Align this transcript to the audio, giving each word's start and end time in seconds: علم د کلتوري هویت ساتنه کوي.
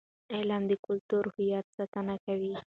علم 0.33 0.61
د 0.69 0.73
کلتوري 0.85 1.29
هویت 1.33 1.65
ساتنه 1.75 2.15
کوي. 2.25 2.53